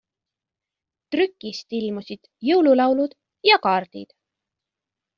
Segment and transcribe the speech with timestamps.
[1.15, 3.17] Trükist ilmusid jõululaulud
[3.53, 4.21] ja -kaardid.